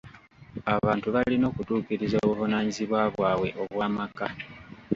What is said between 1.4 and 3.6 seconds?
okutuukiriza obuvunaanyizibwa bwabwe